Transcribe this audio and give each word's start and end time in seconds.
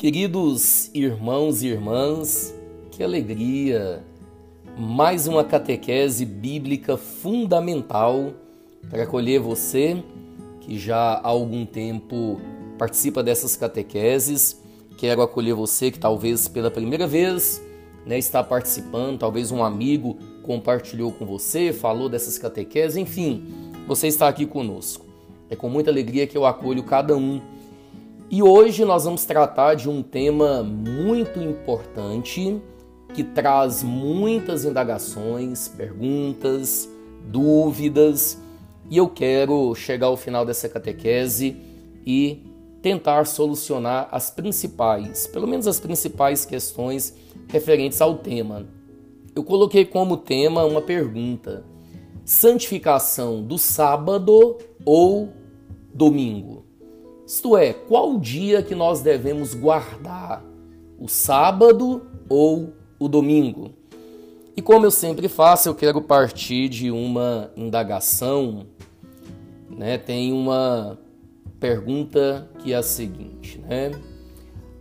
Queridos 0.00 0.90
irmãos 0.94 1.62
e 1.62 1.66
irmãs, 1.66 2.54
que 2.90 3.02
alegria! 3.02 4.02
Mais 4.74 5.28
uma 5.28 5.44
catequese 5.44 6.24
bíblica 6.24 6.96
fundamental 6.96 8.32
para 8.88 9.02
acolher 9.02 9.40
você 9.40 10.02
que 10.62 10.78
já 10.78 10.96
há 10.96 11.28
algum 11.28 11.66
tempo 11.66 12.40
participa 12.78 13.22
dessas 13.22 13.56
catequeses. 13.56 14.58
Quero 14.96 15.20
acolher 15.20 15.52
você 15.52 15.90
que 15.90 15.98
talvez 15.98 16.48
pela 16.48 16.70
primeira 16.70 17.06
vez 17.06 17.62
né, 18.06 18.18
está 18.18 18.42
participando, 18.42 19.18
talvez 19.18 19.52
um 19.52 19.62
amigo 19.62 20.16
compartilhou 20.42 21.12
com 21.12 21.26
você, 21.26 21.74
falou 21.74 22.08
dessas 22.08 22.38
catequeses, 22.38 22.96
enfim, 22.96 23.44
você 23.86 24.06
está 24.06 24.28
aqui 24.28 24.46
conosco. 24.46 25.04
É 25.50 25.54
com 25.54 25.68
muita 25.68 25.90
alegria 25.90 26.26
que 26.26 26.38
eu 26.38 26.46
acolho 26.46 26.84
cada 26.84 27.14
um 27.14 27.59
e 28.30 28.44
hoje 28.44 28.84
nós 28.84 29.04
vamos 29.04 29.24
tratar 29.24 29.74
de 29.74 29.90
um 29.90 30.04
tema 30.04 30.62
muito 30.62 31.40
importante 31.40 32.62
que 33.12 33.24
traz 33.24 33.82
muitas 33.82 34.64
indagações, 34.64 35.66
perguntas, 35.66 36.88
dúvidas, 37.26 38.40
e 38.88 38.96
eu 38.96 39.08
quero 39.08 39.74
chegar 39.74 40.06
ao 40.06 40.16
final 40.16 40.46
dessa 40.46 40.68
catequese 40.68 41.56
e 42.06 42.44
tentar 42.80 43.26
solucionar 43.26 44.08
as 44.12 44.30
principais, 44.30 45.26
pelo 45.26 45.48
menos 45.48 45.66
as 45.66 45.80
principais 45.80 46.44
questões 46.44 47.16
referentes 47.48 48.00
ao 48.00 48.18
tema. 48.18 48.64
Eu 49.34 49.42
coloquei 49.42 49.84
como 49.84 50.16
tema 50.16 50.64
uma 50.64 50.80
pergunta: 50.80 51.64
santificação 52.24 53.42
do 53.42 53.58
sábado 53.58 54.56
ou 54.84 55.30
domingo? 55.92 56.69
Isto 57.30 57.56
é, 57.56 57.72
qual 57.72 58.18
dia 58.18 58.60
que 58.60 58.74
nós 58.74 59.02
devemos 59.02 59.54
guardar? 59.54 60.44
O 60.98 61.06
sábado 61.06 62.02
ou 62.28 62.72
o 62.98 63.06
domingo? 63.06 63.70
E 64.56 64.60
como 64.60 64.84
eu 64.84 64.90
sempre 64.90 65.28
faço, 65.28 65.68
eu 65.68 65.74
quero 65.76 66.02
partir 66.02 66.68
de 66.68 66.90
uma 66.90 67.52
indagação, 67.56 68.66
né? 69.70 69.96
Tem 69.96 70.32
uma 70.32 70.98
pergunta 71.60 72.50
que 72.58 72.72
é 72.72 72.76
a 72.76 72.82
seguinte, 72.82 73.60
né? 73.60 73.92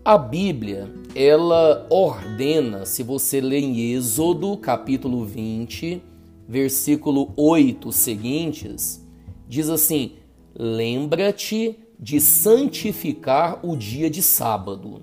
A 0.04 0.18
Bíblia, 0.18 0.92
ela 1.14 1.86
ordena, 1.88 2.84
se 2.84 3.04
você 3.04 3.40
ler 3.40 3.60
em 3.60 3.94
Êxodo, 3.94 4.58
capítulo 4.58 5.24
20, 5.24 6.02
versículo 6.48 7.32
8 7.38 7.92
seguintes, 7.92 9.08
diz 9.48 9.70
assim: 9.70 10.14
Lembra-te 10.58 11.78
de 12.00 12.22
santificar 12.22 13.60
o 13.62 13.76
dia 13.76 14.10
de 14.10 14.24
sábado. 14.24 15.02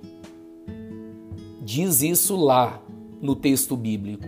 Diz 1.63 2.01
isso 2.01 2.37
lá 2.37 2.81
no 3.21 3.37
texto 3.37 3.77
bíblico. 3.77 4.27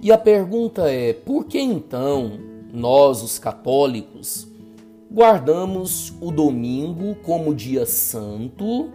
E 0.00 0.10
a 0.10 0.16
pergunta 0.16 0.90
é: 0.90 1.12
por 1.12 1.44
que 1.44 1.60
então 1.60 2.38
nós, 2.72 3.22
os 3.22 3.38
católicos, 3.38 4.48
guardamos 5.12 6.14
o 6.20 6.30
domingo 6.30 7.16
como 7.16 7.54
dia 7.54 7.84
santo 7.84 8.90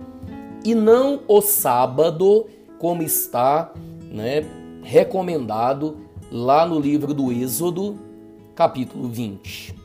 e 0.63 0.73
não 0.73 1.21
o 1.27 1.41
sábado, 1.41 2.47
como 2.79 3.03
está 3.03 3.73
né, 4.11 4.45
recomendado 4.81 5.97
lá 6.31 6.65
no 6.65 6.79
livro 6.79 7.13
do 7.13 7.31
Êxodo, 7.31 7.99
capítulo 8.55 9.07
20? 9.07 9.75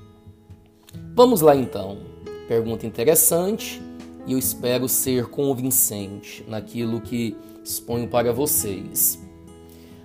Vamos 1.15 1.41
lá 1.41 1.57
então. 1.57 2.16
Pergunta 2.49 2.87
interessante 2.87 3.83
e 4.25 4.33
eu 4.33 4.39
espero 4.39 4.89
ser 4.89 5.27
convincente 5.27 6.45
naquilo 6.47 7.01
que 7.01 7.37
exponho 7.65 8.07
para 8.07 8.33
vocês. 8.33 9.21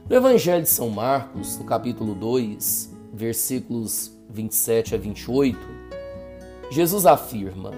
No 0.09 0.16
Evangelho 0.16 0.63
de 0.63 0.69
São 0.69 0.90
Marcos, 0.90 1.57
no 1.59 1.66
capítulo 1.66 2.16
2, 2.16 2.94
versículos 3.13 4.12
27 4.28 4.96
a 4.96 4.97
28, 4.97 5.57
Jesus 6.72 7.06
afirma: 7.06 7.72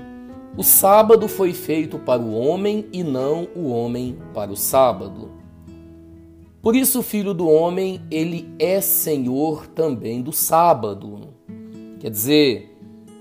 O 0.56 0.64
sábado 0.64 1.28
foi 1.28 1.54
feito 1.54 2.00
para 2.00 2.22
o 2.22 2.34
homem 2.34 2.88
e 2.94 3.04
não 3.04 3.50
o 3.54 3.68
homem 3.70 4.18
para 4.34 4.52
o 4.52 4.56
sábado. 4.56 5.30
Por 6.62 6.74
isso 6.74 7.00
o 7.00 7.04
Filho 7.04 7.34
do 7.34 7.50
homem, 7.50 8.02
ele 8.10 8.50
é 8.58 8.80
Senhor 8.80 9.68
também 9.68 10.22
do 10.22 10.32
sábado. 10.32 11.34
Quer 12.00 12.10
dizer, 12.10 12.73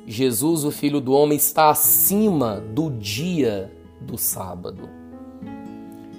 Jesus, 0.07 0.65
o 0.65 0.71
Filho 0.71 1.01
do 1.01 1.13
Homem, 1.13 1.37
está 1.37 1.71
acima 1.71 2.61
do 2.61 2.91
dia 2.91 3.73
do 4.01 4.19
sábado. 4.19 4.89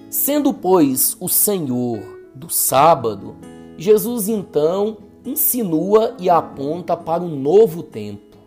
Sendo, 0.10 0.54
pois, 0.54 1.18
o 1.20 1.28
Senhor 1.28 2.00
do 2.36 2.50
sábado, 2.50 3.36
Jesus 3.78 4.28
então 4.28 4.98
insinua 5.26 6.16
e 6.20 6.30
aponta 6.30 6.96
para 6.96 7.24
um 7.24 7.36
novo 7.36 7.82
tempo, 7.82 8.38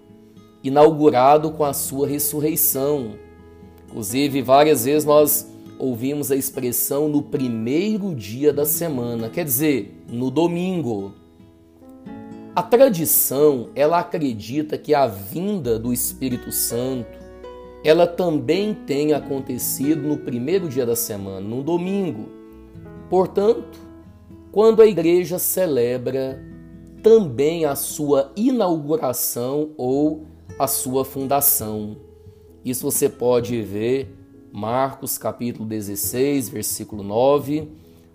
inaugurado 0.63 1.51
com 1.51 1.65
a 1.65 1.73
sua 1.73 2.07
ressurreição. 2.07 3.13
Inclusive, 3.89 4.43
várias 4.43 4.85
vezes 4.85 5.05
nós 5.05 5.51
ouvimos 5.79 6.31
a 6.31 6.37
expressão 6.37 7.09
no 7.09 7.23
primeiro 7.23 8.15
dia 8.15 8.53
da 8.53 8.65
semana, 8.65 9.29
quer 9.29 9.45
dizer, 9.45 10.05
no 10.09 10.31
domingo. 10.31 11.13
A 12.57 12.63
tradição, 12.63 13.69
ela 13.75 13.99
acredita 13.99 14.79
que 14.79 14.95
a 14.95 15.07
vinda 15.07 15.79
do 15.79 15.93
Espírito 15.93 16.51
Santo, 16.51 17.19
ela 17.85 18.07
também 18.07 18.73
tem 18.73 19.13
acontecido 19.13 20.09
no 20.09 20.17
primeiro 20.17 20.67
dia 20.67 20.87
da 20.87 20.97
semana, 20.97 21.47
no 21.47 21.63
domingo. 21.63 22.31
Portanto, 23.11 23.79
quando 24.51 24.81
a 24.81 24.87
igreja 24.87 25.39
celebra 25.39 26.43
também 27.03 27.67
a 27.67 27.75
sua 27.77 28.33
inauguração 28.35 29.73
ou 29.77 30.27
a 30.59 30.67
sua 30.67 31.05
fundação. 31.05 31.99
Isso 32.65 32.91
você 32.91 33.07
pode 33.07 33.61
ver 33.61 34.17
Marcos 34.51 35.19
capítulo 35.19 35.69
16, 35.69 36.49
versículo 36.49 37.03
9, 37.03 37.69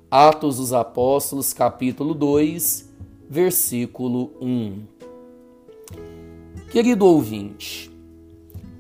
Atos 0.09 0.57
dos 0.57 0.73
Apóstolos 0.73 1.53
capítulo 1.53 2.15
2, 2.15 2.90
versículo 3.31 4.33
1. 4.41 4.83
Querido 6.69 7.05
ouvinte, 7.05 7.89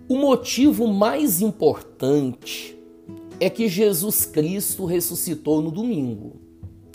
o 0.09 0.17
motivo 0.17 0.87
mais 0.87 1.41
importante 1.41 2.77
é 3.39 3.49
que 3.49 3.69
Jesus 3.69 4.25
Cristo 4.25 4.83
ressuscitou 4.83 5.61
no 5.61 5.71
domingo, 5.71 6.33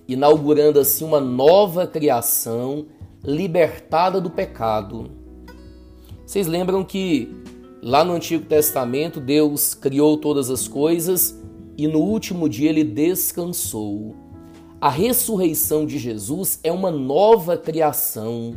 inaugurando 0.06 0.78
assim 0.78 1.02
uma 1.02 1.18
nova 1.18 1.86
criação 1.86 2.88
libertada 3.24 4.20
do 4.20 4.28
pecado. 4.28 5.10
Vocês 6.26 6.46
lembram 6.46 6.84
que 6.84 7.34
lá 7.82 8.04
no 8.04 8.12
Antigo 8.12 8.44
Testamento 8.44 9.18
Deus 9.18 9.72
criou 9.72 10.18
todas 10.18 10.50
as 10.50 10.68
coisas 10.68 11.40
e 11.74 11.88
no 11.88 12.00
último 12.00 12.50
dia 12.50 12.68
ele 12.68 12.84
descansou. 12.84 14.25
A 14.86 14.88
ressurreição 14.88 15.84
de 15.84 15.98
Jesus 15.98 16.60
é 16.62 16.70
uma 16.70 16.92
nova 16.92 17.56
criação. 17.56 18.54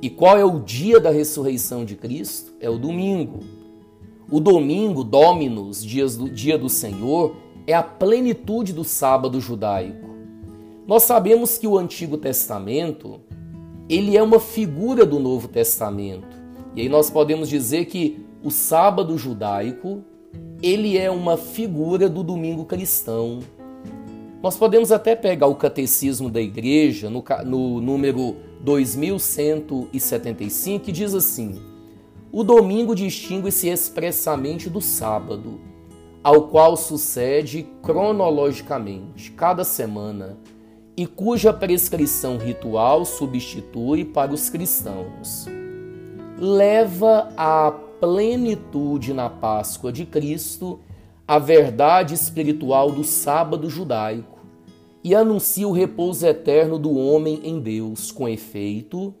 E 0.00 0.08
qual 0.08 0.38
é 0.38 0.44
o 0.44 0.60
dia 0.60 1.00
da 1.00 1.10
ressurreição 1.10 1.84
de 1.84 1.96
Cristo? 1.96 2.52
É 2.60 2.70
o 2.70 2.78
domingo. 2.78 3.40
O 4.30 4.38
domingo, 4.38 5.02
Dominus, 5.02 5.84
dia 5.84 6.56
do 6.56 6.68
Senhor, 6.68 7.34
é 7.66 7.74
a 7.74 7.82
plenitude 7.82 8.72
do 8.72 8.84
sábado 8.84 9.40
judaico. 9.40 10.10
Nós 10.86 11.02
sabemos 11.02 11.58
que 11.58 11.66
o 11.66 11.76
Antigo 11.76 12.16
Testamento, 12.16 13.20
ele 13.88 14.16
é 14.16 14.22
uma 14.22 14.38
figura 14.38 15.04
do 15.04 15.18
Novo 15.18 15.48
Testamento. 15.48 16.28
E 16.76 16.82
aí 16.82 16.88
nós 16.88 17.10
podemos 17.10 17.48
dizer 17.48 17.86
que 17.86 18.24
o 18.40 18.52
sábado 18.52 19.18
judaico, 19.18 20.04
ele 20.62 20.96
é 20.96 21.10
uma 21.10 21.36
figura 21.36 22.08
do 22.08 22.22
domingo 22.22 22.64
cristão. 22.64 23.40
Nós 24.42 24.56
podemos 24.56 24.90
até 24.90 25.14
pegar 25.14 25.48
o 25.48 25.54
catecismo 25.54 26.30
da 26.30 26.40
igreja, 26.40 27.10
no, 27.10 27.22
no 27.44 27.78
número 27.80 28.36
2175, 28.60 30.84
que 30.84 30.92
diz 30.92 31.14
assim: 31.14 31.60
O 32.32 32.42
domingo 32.42 32.94
distingue-se 32.94 33.68
expressamente 33.68 34.70
do 34.70 34.80
sábado, 34.80 35.60
ao 36.24 36.48
qual 36.48 36.74
sucede 36.74 37.68
cronologicamente 37.82 39.30
cada 39.32 39.62
semana 39.62 40.38
e 40.96 41.06
cuja 41.06 41.52
prescrição 41.52 42.38
ritual 42.38 43.04
substitui 43.04 44.06
para 44.06 44.32
os 44.32 44.48
cristãos. 44.48 45.44
Leva 46.38 47.28
à 47.36 47.70
plenitude 48.00 49.12
na 49.12 49.28
Páscoa 49.28 49.92
de 49.92 50.06
Cristo 50.06 50.80
a 51.30 51.38
verdade 51.38 52.12
espiritual 52.12 52.90
do 52.90 53.04
sábado 53.04 53.70
judaico 53.70 54.40
e 55.04 55.14
anuncia 55.14 55.68
o 55.68 55.70
repouso 55.70 56.26
eterno 56.26 56.76
do 56.76 56.92
homem 56.98 57.38
em 57.44 57.60
Deus. 57.60 58.10
Com 58.10 58.28
efeito, 58.28 59.14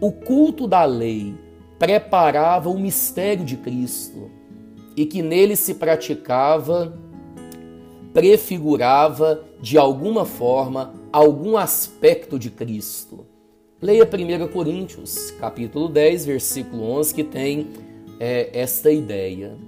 o 0.00 0.12
culto 0.12 0.68
da 0.68 0.84
lei 0.84 1.34
preparava 1.76 2.70
o 2.70 2.78
mistério 2.78 3.44
de 3.44 3.56
Cristo 3.56 4.30
e 4.96 5.04
que 5.04 5.20
nele 5.20 5.56
se 5.56 5.74
praticava, 5.74 6.96
prefigurava 8.14 9.42
de 9.60 9.76
alguma 9.76 10.24
forma 10.24 10.94
algum 11.12 11.56
aspecto 11.56 12.38
de 12.38 12.50
Cristo. 12.50 13.26
Leia 13.82 14.04
1 14.04 14.46
Coríntios, 14.52 15.32
capítulo 15.32 15.88
10, 15.88 16.24
versículo 16.24 16.84
11, 16.84 17.12
que 17.12 17.24
tem 17.24 17.66
é, 18.20 18.48
esta 18.52 18.92
ideia. 18.92 19.58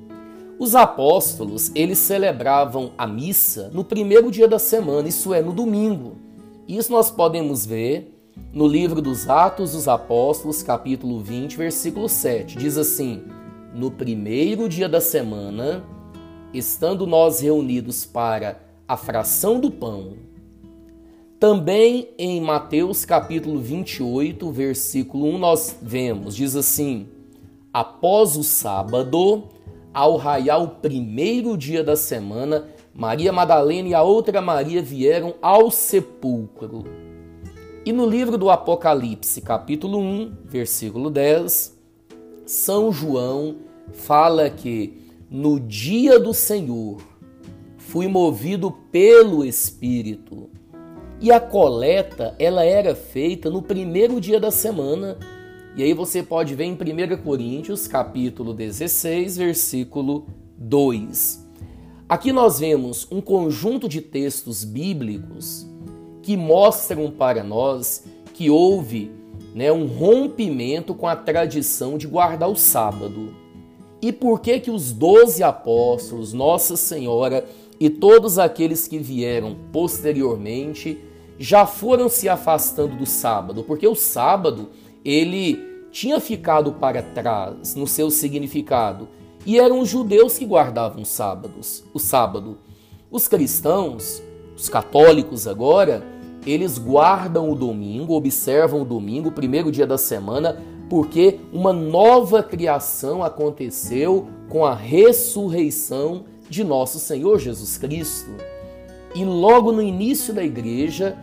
Os 0.61 0.75
apóstolos, 0.75 1.73
eles 1.75 1.97
celebravam 1.97 2.93
a 2.99 3.07
missa 3.07 3.71
no 3.73 3.83
primeiro 3.83 4.31
dia 4.31 4.47
da 4.47 4.59
semana, 4.59 5.09
isso 5.09 5.33
é, 5.33 5.41
no 5.41 5.55
domingo. 5.55 6.17
Isso 6.69 6.93
nós 6.93 7.11
podemos 7.11 7.65
ver 7.65 8.15
no 8.53 8.69
livro 8.69 9.01
dos 9.01 9.27
Atos 9.27 9.73
dos 9.73 9.89
Apóstolos, 9.89 10.63
capítulo 10.63 11.19
20, 11.19 11.57
versículo 11.57 12.11
7. 12.11 12.59
Diz 12.59 12.77
assim: 12.77 13.23
No 13.75 13.91
primeiro 13.91 14.69
dia 14.69 14.87
da 14.87 15.01
semana, 15.01 15.83
estando 16.53 17.07
nós 17.07 17.41
reunidos 17.41 18.05
para 18.05 18.61
a 18.87 18.99
fração 18.99 19.59
do 19.59 19.71
pão. 19.71 20.13
Também 21.39 22.11
em 22.19 22.39
Mateus 22.39 23.07
capítulo 23.07 23.59
28, 23.61 24.53
versículo 24.53 25.25
1, 25.25 25.39
nós 25.39 25.79
vemos, 25.81 26.37
diz 26.37 26.55
assim: 26.55 27.09
Após 27.73 28.37
o 28.37 28.45
sábado, 28.45 29.49
ao 29.93 30.17
raiar 30.17 30.63
o 30.63 30.69
primeiro 30.69 31.57
dia 31.57 31.83
da 31.83 31.97
semana, 31.97 32.67
Maria 32.95 33.33
Madalena 33.33 33.89
e 33.89 33.95
a 33.95 34.03
outra 34.03 34.41
Maria 34.41 34.83
vieram 34.83 35.35
ao 35.41 35.71
sepulcro. 35.71 36.85
E 37.85 37.93
no 37.93 38.07
livro 38.07 38.37
do 38.37 38.51
Apocalipse, 38.51 39.41
capítulo 39.41 39.99
1, 39.99 40.37
versículo 40.45 41.11
10, 41.11 41.79
São 42.45 42.93
João 42.93 43.57
fala 43.93 44.51
que 44.51 45.01
no 45.31 45.61
dia 45.61 46.19
do 46.19 46.35
Senhor, 46.35 47.01
fui 47.77 48.09
movido 48.09 48.73
pelo 48.91 49.45
Espírito. 49.45 50.51
E 51.21 51.31
a 51.31 51.39
coleta, 51.39 52.35
ela 52.39 52.65
era 52.65 52.95
feita 52.95 53.49
no 53.49 53.63
primeiro 53.63 54.21
dia 54.21 54.41
da 54.41 54.51
semana. 54.51 55.19
E 55.77 55.85
aí 55.85 55.95
você 55.95 56.21
pode 56.21 56.55
ver 56.55 56.65
em 56.65 56.73
1 56.73 57.23
Coríntios, 57.23 57.87
capítulo 57.87 58.53
16, 58.53 59.37
versículo 59.37 60.27
2. 60.59 61.47
Aqui 62.09 62.33
nós 62.33 62.59
vemos 62.59 63.07
um 63.09 63.21
conjunto 63.21 63.89
de 63.89 64.01
textos 64.01 64.65
bíblicos 64.65 65.65
que 66.23 66.37
mostram 66.37 67.09
para 67.09 67.45
nós 67.45 68.05
que 68.35 68.51
houve 68.51 69.13
né, 69.55 69.71
um 69.71 69.87
rompimento 69.87 70.93
com 70.93 71.07
a 71.07 71.15
tradição 71.15 71.97
de 71.97 72.09
guardar 72.09 72.51
o 72.51 72.57
sábado. 72.57 73.33
E 74.03 74.13
por 74.13 74.41
que 74.41 74.59
que 74.59 74.73
os 74.73 74.93
doze 74.93 75.45
apóstolos, 75.45 76.33
Nossa 76.33 76.77
Senhora 76.77 77.47
e 77.79 77.89
todos 77.89 78.41
aqueles 78.41 78.89
que 78.89 78.99
vieram 78.99 79.57
posteriormente 79.71 80.99
já 81.39 81.65
foram 81.65 82.09
se 82.09 82.29
afastando 82.29 82.97
do 82.97 83.07
sábado? 83.07 83.63
Porque 83.63 83.87
o 83.87 83.95
sábado, 83.95 84.71
ele 85.05 85.59
tinha 85.91 86.21
ficado 86.21 86.73
para 86.73 87.03
trás 87.03 87.75
no 87.75 87.87
seu 87.87 88.11
significado. 88.11 89.09
E 89.45 89.59
eram 89.59 89.81
os 89.81 89.89
judeus 89.89 90.37
que 90.37 90.45
guardavam 90.45 91.03
os 91.03 91.09
sábados, 91.09 91.85
o 91.93 91.99
sábado. 91.99 92.59
Os 93.11 93.27
cristãos, 93.27 94.23
os 94.57 94.69
católicos 94.69 95.47
agora, 95.47 96.05
eles 96.47 96.79
guardam 96.79 97.51
o 97.51 97.55
domingo, 97.55 98.15
observam 98.15 98.83
o 98.83 98.85
domingo, 98.85 99.29
o 99.29 99.33
primeiro 99.33 99.73
dia 99.73 99.87
da 99.87 99.99
semana, 99.99 100.63
porque 100.89 101.41
uma 101.53 101.73
nova 101.73 102.43
criação 102.43 103.23
aconteceu 103.23 104.29
com 104.49 104.65
a 104.65 104.75
ressurreição 104.75 106.25
de 106.49 106.65
nosso 106.65 106.99
Senhor 106.99 107.39
Jesus 107.39 107.79
Cristo. 107.79 108.31
E 109.15 109.25
logo 109.25 109.73
no 109.73 109.83
início 109.83 110.33
da 110.35 110.43
igreja, 110.43 111.17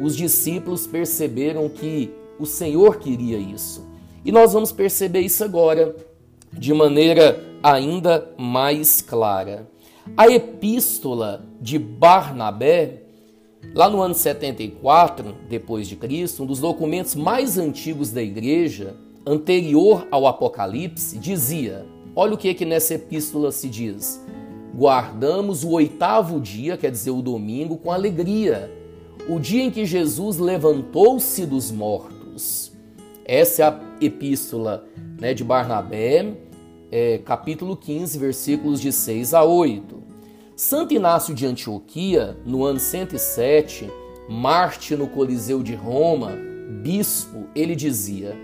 os 0.00 0.16
discípulos 0.16 0.86
perceberam 0.86 1.68
que 1.68 2.12
o 2.42 2.46
Senhor 2.46 2.96
queria 2.96 3.38
isso. 3.38 3.86
E 4.24 4.32
nós 4.32 4.52
vamos 4.52 4.72
perceber 4.72 5.20
isso 5.20 5.44
agora 5.44 5.94
de 6.52 6.74
maneira 6.74 7.40
ainda 7.62 8.32
mais 8.36 9.00
clara. 9.00 9.70
A 10.16 10.28
epístola 10.28 11.44
de 11.60 11.78
Barnabé, 11.78 13.02
lá 13.72 13.88
no 13.88 14.02
ano 14.02 14.14
74 14.14 15.36
depois 15.48 15.86
de 15.86 15.94
Cristo, 15.94 16.42
um 16.42 16.46
dos 16.46 16.58
documentos 16.58 17.14
mais 17.14 17.56
antigos 17.56 18.10
da 18.10 18.20
igreja, 18.20 18.96
anterior 19.24 20.08
ao 20.10 20.26
Apocalipse, 20.26 21.16
dizia: 21.18 21.86
olha 22.16 22.34
o 22.34 22.38
que, 22.38 22.52
que 22.54 22.64
nessa 22.64 22.94
epístola 22.94 23.52
se 23.52 23.68
diz. 23.68 24.20
Guardamos 24.74 25.62
o 25.62 25.70
oitavo 25.70 26.40
dia, 26.40 26.76
quer 26.76 26.90
dizer, 26.90 27.12
o 27.12 27.22
domingo, 27.22 27.76
com 27.76 27.92
alegria, 27.92 28.68
o 29.28 29.38
dia 29.38 29.62
em 29.62 29.70
que 29.70 29.84
Jesus 29.84 30.38
levantou-se 30.38 31.46
dos 31.46 31.70
mortos. 31.70 32.21
Essa 33.24 33.62
é 33.62 33.66
a 33.66 33.80
epístola 34.00 34.84
né, 35.20 35.32
de 35.32 35.44
Barnabé, 35.44 36.34
é, 36.90 37.18
capítulo 37.18 37.76
15, 37.76 38.18
versículos 38.18 38.80
de 38.80 38.92
6 38.92 39.34
a 39.34 39.44
8. 39.44 40.02
Santo 40.56 40.94
Inácio 40.94 41.34
de 41.34 41.46
Antioquia, 41.46 42.36
no 42.44 42.64
ano 42.64 42.78
107, 42.78 43.90
Marte 44.28 44.94
no 44.94 45.06
Coliseu 45.08 45.62
de 45.62 45.74
Roma, 45.74 46.32
bispo, 46.82 47.46
ele 47.54 47.74
dizia: 47.74 48.36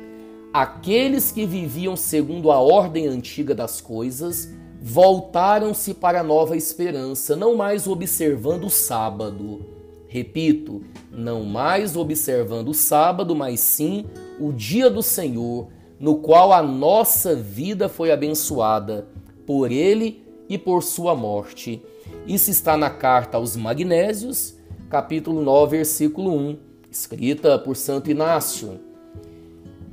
Aqueles 0.52 1.30
que 1.30 1.44
viviam 1.44 1.96
segundo 1.96 2.50
a 2.50 2.58
ordem 2.58 3.06
antiga 3.06 3.54
das 3.54 3.80
coisas 3.80 4.48
voltaram-se 4.80 5.94
para 5.94 6.20
a 6.20 6.24
nova 6.24 6.56
esperança, 6.56 7.36
não 7.36 7.56
mais 7.56 7.86
observando 7.86 8.64
o 8.64 8.70
sábado. 8.70 9.77
Repito, 10.08 10.82
não 11.12 11.44
mais 11.44 11.94
observando 11.94 12.68
o 12.68 12.74
sábado, 12.74 13.36
mas 13.36 13.60
sim 13.60 14.06
o 14.40 14.50
dia 14.50 14.88
do 14.88 15.02
Senhor, 15.02 15.68
no 16.00 16.16
qual 16.16 16.50
a 16.50 16.62
nossa 16.62 17.36
vida 17.36 17.90
foi 17.90 18.10
abençoada 18.10 19.06
por 19.46 19.70
ele 19.70 20.22
e 20.48 20.56
por 20.56 20.82
sua 20.82 21.14
morte. 21.14 21.82
Isso 22.26 22.50
está 22.50 22.74
na 22.74 22.88
carta 22.88 23.36
aos 23.36 23.54
Magnésios, 23.54 24.56
capítulo 24.88 25.42
9, 25.42 25.76
versículo 25.76 26.34
1, 26.34 26.56
escrita 26.90 27.58
por 27.58 27.76
Santo 27.76 28.10
Inácio. 28.10 28.80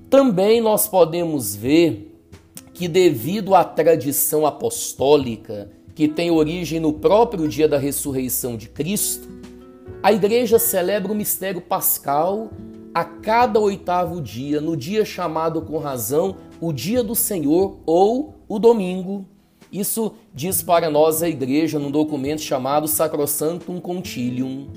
Também 0.09 0.61
nós 0.61 0.88
podemos 0.88 1.56
ver 1.56 2.15
que, 2.73 2.88
devido 2.88 3.53
à 3.53 3.65
tradição 3.65 4.45
apostólica, 4.45 5.69
que 5.94 6.07
tem 6.07 6.31
origem 6.31 6.80
no 6.80 6.94
próprio 6.94 7.47
dia 7.47 7.68
da 7.68 7.78
ressurreição 7.78 8.56
de 8.56 8.69
Cristo, 8.69 9.28
a 10.02 10.14
igreja 10.14 10.57
celebra 10.59 11.11
o 11.11 11.16
mistério 11.16 11.61
pascal 11.61 12.52
a 12.94 13.04
cada 13.04 13.59
oitavo 13.59 14.21
dia, 14.21 14.61
no 14.61 14.78
dia 14.78 15.04
chamado 15.04 15.61
com 15.61 15.78
razão 15.78 16.37
o 16.61 16.71
dia 16.71 17.04
do 17.04 17.14
Senhor 17.14 17.80
ou 17.85 18.35
o 18.47 18.57
domingo. 18.57 19.25
Isso 19.71 20.14
diz 20.33 20.64
para 20.64 20.90
nós 20.90 21.21
a 21.21 21.28
igreja 21.28 21.78
num 21.78 21.92
documento 21.92 22.42
chamado 22.42 22.87
Sacrosanctum 22.87 23.81
Concilium. 23.81 24.69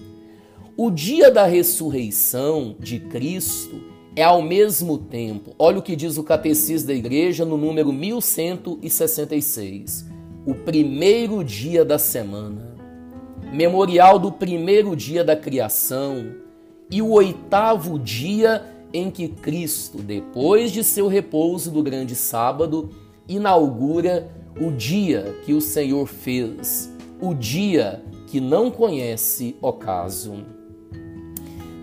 O 0.77 0.91
dia 0.91 1.31
da 1.31 1.45
ressurreição 1.45 2.75
de 2.81 2.99
Cristo 2.99 3.81
é 4.17 4.25
ao 4.25 4.43
mesmo 4.43 4.99
tempo, 4.99 5.55
olha 5.57 5.79
o 5.79 5.83
que 5.83 5.95
diz 5.95 6.19
o 6.19 6.25
Catecismo 6.25 6.89
da 6.89 6.95
Igreja 6.95 7.45
no 7.45 7.57
número 7.57 7.93
1166, 7.93 10.07
o 10.45 10.55
primeiro 10.55 11.45
dia 11.45 11.85
da 11.85 12.01
semana, 12.01 12.68
memorial 13.53 14.19
do 14.19 14.31
primeiro 14.31 14.95
dia 14.95 15.25
da 15.25 15.37
criação 15.37 16.35
e 16.91 17.03
o 17.03 17.11
oitavo 17.11 17.99
dia 17.99 18.65
em 18.93 19.11
que 19.11 19.29
Cristo, 19.29 19.99
depois 19.99 20.73
de 20.73 20.83
seu 20.83 21.09
repouso 21.09 21.71
do 21.71 21.83
grande 21.83 22.15
sábado, 22.15 22.91
inaugura 23.29 24.31
o 24.61 24.71
dia 24.71 25.37
que 25.45 25.53
o 25.53 25.61
Senhor 25.61 26.07
fez, 26.07 26.91
o 27.21 27.35
dia 27.35 28.03
que 28.27 28.41
não 28.41 28.71
conhece 28.71 29.57
ocaso. 29.61 30.45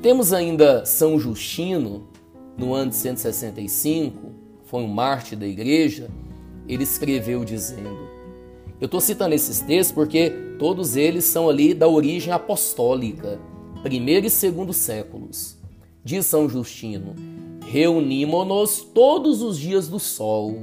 Temos 0.01 0.34
ainda 0.34 0.86
São 0.86 1.19
Justino, 1.19 2.07
no 2.57 2.74
ano 2.74 2.91
de 2.91 2.98
165, 2.98 4.31
foi 4.65 4.81
um 4.81 4.88
mártir 4.88 5.38
da 5.38 5.48
igreja, 5.48 6.10
ele 6.67 6.84
escreveu 6.84 7.43
dizendo: 7.43 8.14
Eu 8.79 8.86
estou 8.86 9.00
citando 9.00 9.34
esses 9.36 9.62
textos 9.62 9.94
porque 9.94 10.29
todos 10.60 10.96
eles 10.96 11.25
são 11.25 11.50
ali 11.50 11.74
da 11.74 11.88
origem 11.88 12.34
apostólica, 12.34 13.39
primeiro 13.82 14.25
e 14.25 14.29
segundo 14.29 14.74
séculos. 14.74 15.58
Diz 16.03 16.25
São 16.25 16.50
Justino: 16.50 17.15
Reunimos-nos 17.65 18.82
todos 18.82 19.41
os 19.41 19.58
dias 19.58 19.88
do 19.88 20.00
sol, 20.00 20.58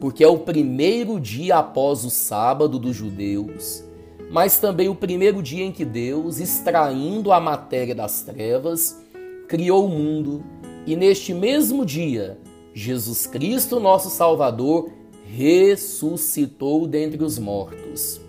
porque 0.00 0.22
é 0.22 0.28
o 0.28 0.38
primeiro 0.38 1.18
dia 1.18 1.58
após 1.58 2.04
o 2.04 2.10
sábado 2.10 2.78
dos 2.78 2.94
judeus, 2.94 3.82
mas 4.30 4.58
também 4.58 4.88
o 4.88 4.94
primeiro 4.94 5.42
dia 5.42 5.64
em 5.64 5.72
que 5.72 5.84
Deus, 5.84 6.38
extraindo 6.38 7.32
a 7.32 7.40
matéria 7.40 7.94
das 7.94 8.22
trevas, 8.22 9.00
criou 9.48 9.86
o 9.86 9.88
mundo 9.88 10.44
e 10.86 10.94
neste 10.94 11.34
mesmo 11.34 11.84
dia, 11.84 12.38
Jesus 12.72 13.26
Cristo, 13.26 13.80
nosso 13.80 14.08
Salvador, 14.08 14.88
ressuscitou 15.26 16.86
dentre 16.86 17.22
os 17.22 17.38
mortos. 17.38 18.20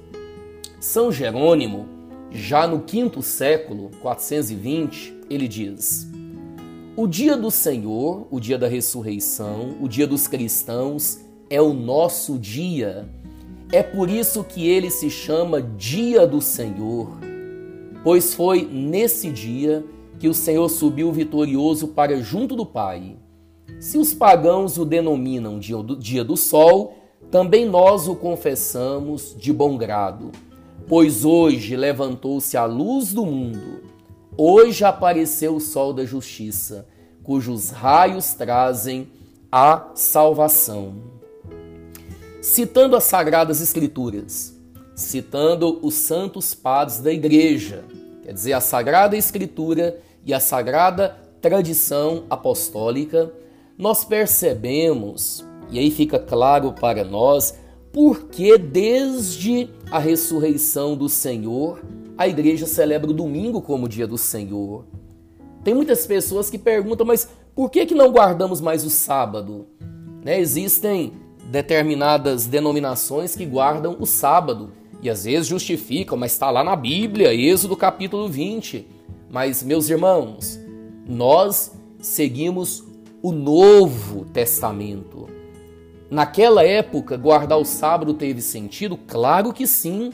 São 0.79 1.11
Jerônimo, 1.11 1.87
já 2.31 2.67
no 2.67 2.81
quinto 2.81 3.21
século, 3.21 3.91
420, 4.01 5.13
ele 5.29 5.47
diz: 5.47 6.09
O 6.95 7.07
dia 7.07 7.37
do 7.37 7.51
Senhor, 7.51 8.27
o 8.31 8.39
dia 8.39 8.57
da 8.57 8.67
ressurreição, 8.67 9.75
o 9.81 9.87
dia 9.87 10.07
dos 10.07 10.27
cristãos, 10.27 11.19
é 11.49 11.61
o 11.61 11.73
nosso 11.73 12.37
dia. 12.37 13.07
É 13.71 13.83
por 13.83 14.09
isso 14.09 14.43
que 14.43 14.67
ele 14.67 14.89
se 14.89 15.09
chama 15.09 15.61
Dia 15.61 16.25
do 16.25 16.41
Senhor, 16.41 17.09
pois 18.03 18.33
foi 18.33 18.63
nesse 18.63 19.29
dia 19.29 19.83
que 20.19 20.27
o 20.27 20.33
Senhor 20.33 20.67
subiu 20.69 21.11
vitorioso 21.11 21.89
para 21.89 22.21
junto 22.21 22.55
do 22.55 22.65
Pai. 22.65 23.17
Se 23.79 23.97
os 23.97 24.13
pagãos 24.13 24.77
o 24.77 24.85
denominam 24.85 25.59
dia 25.59 26.23
do, 26.23 26.37
sol, 26.37 26.95
também 27.29 27.65
nós 27.65 28.07
o 28.07 28.15
confessamos 28.15 29.35
de 29.37 29.51
bom 29.53 29.77
grado, 29.77 30.31
pois 30.87 31.25
hoje 31.25 31.75
levantou-se 31.75 32.55
a 32.57 32.65
luz 32.65 33.13
do 33.13 33.25
mundo. 33.25 33.83
Hoje 34.37 34.83
apareceu 34.83 35.55
o 35.55 35.59
sol 35.59 35.93
da 35.93 36.05
justiça, 36.05 36.87
cujos 37.23 37.69
raios 37.69 38.33
trazem 38.33 39.07
a 39.51 39.91
salvação 39.95 41.17
citando 42.47 42.95
as 42.95 43.03
Sagradas 43.03 43.59
Escrituras, 43.59 44.57
citando 44.95 45.79
os 45.85 45.95
santos 45.95 46.55
padres 46.55 46.99
da 46.99 47.11
Igreja, 47.11 47.83
quer 48.23 48.31
dizer, 48.31 48.53
a 48.53 48.61
Sagrada 48.61 49.17
Escritura 49.17 49.99
e 50.25 50.33
a 50.33 50.39
Sagrada 50.39 51.17
Tradição 51.41 52.23
Apostólica, 52.29 53.29
nós 53.77 54.03
percebemos, 54.03 55.45
e 55.69 55.77
aí 55.77 55.91
fica 55.91 56.17
claro 56.17 56.73
para 56.73 57.03
nós, 57.03 57.53
porque 57.93 58.57
desde 58.57 59.69
a 59.91 59.99
ressurreição 59.99 60.95
do 60.95 61.07
Senhor, 61.07 61.81
a 62.17 62.27
igreja 62.27 62.65
celebra 62.65 63.11
o 63.11 63.13
domingo 63.13 63.61
como 63.61 63.87
dia 63.87 64.07
do 64.07 64.17
Senhor. 64.17 64.85
Tem 65.63 65.73
muitas 65.73 66.07
pessoas 66.07 66.49
que 66.49 66.57
perguntam, 66.57 67.05
mas 67.05 67.29
por 67.53 67.69
que, 67.69 67.85
que 67.85 67.93
não 67.93 68.11
guardamos 68.11 68.61
mais 68.61 68.83
o 68.83 68.89
sábado? 68.89 69.67
Né? 70.23 70.39
Existem 70.39 71.13
determinadas 71.51 72.45
denominações 72.45 73.35
que 73.35 73.45
guardam 73.45 73.95
o 73.99 74.05
sábado 74.05 74.71
e 75.01 75.09
às 75.09 75.25
vezes 75.25 75.47
justificam, 75.47 76.17
mas 76.17 76.31
está 76.31 76.49
lá 76.49 76.63
na 76.63 76.75
Bíblia, 76.75 77.33
Êxodo 77.33 77.77
capítulo 77.77 78.27
20. 78.27 78.87
Mas, 79.29 79.61
meus 79.61 79.89
irmãos, 79.89 80.59
nós 81.07 81.71
seguimos 81.99 82.86
o 83.27 83.31
Novo 83.33 84.23
Testamento. 84.23 85.27
Naquela 86.09 86.63
época, 86.63 87.17
guardar 87.17 87.57
o 87.57 87.65
sábado 87.65 88.13
teve 88.13 88.41
sentido? 88.41 88.97
Claro 89.05 89.51
que 89.51 89.67
sim, 89.67 90.13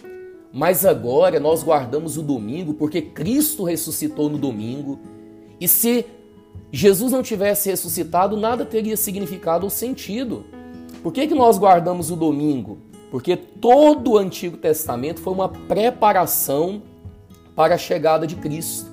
mas 0.52 0.84
agora 0.84 1.40
nós 1.40 1.62
guardamos 1.62 2.18
o 2.18 2.24
domingo 2.24 2.74
porque 2.74 3.04
Cristo 3.04 3.66
ressuscitou 3.66 4.32
no 4.32 4.40
domingo. 4.40 5.00
E 5.62 5.68
se 5.68 6.08
Jesus 6.72 7.12
não 7.12 7.22
tivesse 7.22 7.70
ressuscitado, 7.70 8.36
nada 8.36 8.66
teria 8.66 8.98
significado 8.98 9.66
ou 9.66 9.70
sentido. 9.70 10.44
Por 11.04 11.14
que, 11.14 11.28
que 11.28 11.36
nós 11.36 11.60
guardamos 11.60 12.10
o 12.10 12.16
domingo? 12.16 12.80
Porque 13.12 13.38
todo 13.38 14.14
o 14.14 14.18
Antigo 14.18 14.58
Testamento 14.58 15.22
foi 15.22 15.34
uma 15.34 15.50
preparação 15.50 16.82
para 17.56 17.76
a 17.76 17.78
chegada 17.78 18.26
de 18.26 18.36
Cristo. 18.38 18.90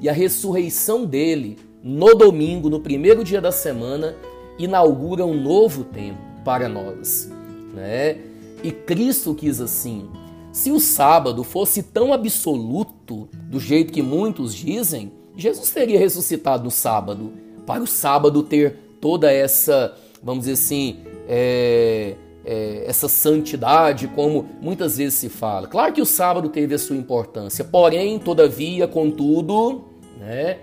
E 0.00 0.08
a 0.08 0.12
ressurreição 0.12 1.04
dele, 1.04 1.58
no 1.84 2.14
domingo, 2.14 2.70
no 2.70 2.80
primeiro 2.80 3.22
dia 3.22 3.42
da 3.42 3.52
semana, 3.52 4.16
inaugura 4.58 5.26
um 5.26 5.38
novo 5.38 5.84
tempo 5.84 6.18
para 6.42 6.66
nós. 6.66 7.30
Né? 7.74 8.16
E 8.62 8.72
Cristo 8.72 9.34
quis 9.34 9.60
assim. 9.60 10.08
Se 10.50 10.72
o 10.72 10.80
sábado 10.80 11.44
fosse 11.44 11.82
tão 11.82 12.14
absoluto, 12.14 13.28
do 13.50 13.60
jeito 13.60 13.92
que 13.92 14.00
muitos 14.00 14.54
dizem, 14.54 15.12
Jesus 15.36 15.70
teria 15.72 15.98
ressuscitado 15.98 16.64
no 16.64 16.70
sábado, 16.70 17.32
para 17.66 17.82
o 17.82 17.86
sábado 17.86 18.42
ter 18.42 18.78
toda 18.98 19.30
essa, 19.30 19.94
vamos 20.22 20.46
dizer 20.46 20.52
assim, 20.52 21.00
é, 21.28 22.14
é, 22.46 22.84
essa 22.86 23.08
santidade, 23.08 24.08
como 24.08 24.46
muitas 24.62 24.96
vezes 24.96 25.14
se 25.14 25.28
fala. 25.28 25.66
Claro 25.66 25.92
que 25.92 26.00
o 26.00 26.06
sábado 26.06 26.48
teve 26.48 26.74
a 26.74 26.78
sua 26.78 26.96
importância, 26.96 27.62
porém, 27.62 28.18
todavia, 28.18 28.88
contudo, 28.88 29.84
né, 30.18 30.58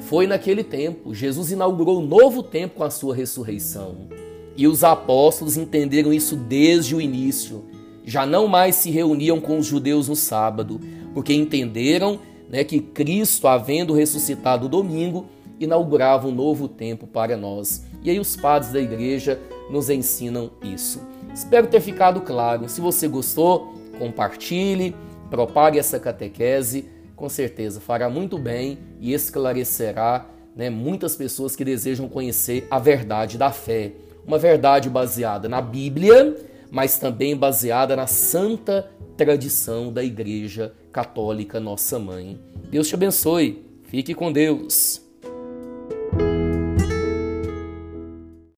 foi 0.00 0.26
naquele 0.26 0.62
tempo. 0.62 1.14
Jesus 1.14 1.50
inaugurou 1.50 2.00
um 2.00 2.06
novo 2.06 2.42
tempo 2.42 2.76
com 2.76 2.84
a 2.84 2.90
sua 2.90 3.14
ressurreição. 3.14 4.08
E 4.56 4.66
os 4.66 4.82
apóstolos 4.82 5.56
entenderam 5.56 6.12
isso 6.12 6.36
desde 6.36 6.94
o 6.94 7.00
início. 7.00 7.64
Já 8.04 8.24
não 8.24 8.46
mais 8.46 8.76
se 8.76 8.90
reuniam 8.90 9.40
com 9.40 9.58
os 9.58 9.66
judeus 9.66 10.08
no 10.08 10.16
sábado, 10.16 10.80
porque 11.12 11.34
entenderam 11.34 12.18
né, 12.48 12.64
que 12.64 12.80
Cristo, 12.80 13.48
havendo 13.48 13.92
ressuscitado 13.92 14.66
o 14.66 14.68
domingo, 14.68 15.26
inaugurava 15.58 16.28
um 16.28 16.34
novo 16.34 16.68
tempo 16.68 17.06
para 17.06 17.36
nós. 17.36 17.84
E 18.02 18.10
aí 18.10 18.20
os 18.20 18.36
padres 18.36 18.72
da 18.72 18.80
igreja 18.80 19.40
nos 19.70 19.90
ensinam 19.90 20.50
isso. 20.62 21.00
Espero 21.34 21.66
ter 21.66 21.80
ficado 21.80 22.20
claro. 22.20 22.68
Se 22.68 22.80
você 22.80 23.08
gostou, 23.08 23.74
compartilhe, 23.98 24.94
propague 25.28 25.78
essa 25.78 25.98
catequese, 25.98 26.88
com 27.16 27.28
certeza 27.28 27.80
fará 27.80 28.08
muito 28.10 28.38
bem 28.38 28.78
e 29.00 29.14
esclarecerá 29.14 30.26
né, 30.54 30.70
muitas 30.70 31.16
pessoas 31.16 31.56
que 31.56 31.64
desejam 31.64 32.08
conhecer 32.08 32.66
a 32.70 32.78
verdade 32.78 33.38
da 33.38 33.50
fé. 33.50 33.92
Uma 34.26 34.38
verdade 34.38 34.90
baseada 34.90 35.48
na 35.48 35.60
Bíblia, 35.60 36.36
mas 36.70 36.98
também 36.98 37.36
baseada 37.36 37.96
na 37.96 38.06
santa 38.06 38.90
tradição 39.16 39.92
da 39.92 40.04
Igreja 40.04 40.74
Católica, 40.92 41.58
nossa 41.58 41.98
mãe. 41.98 42.38
Deus 42.70 42.88
te 42.88 42.94
abençoe. 42.94 43.64
Fique 43.84 44.14
com 44.14 44.32
Deus. 44.32 45.05